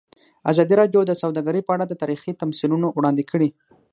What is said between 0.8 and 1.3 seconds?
راډیو د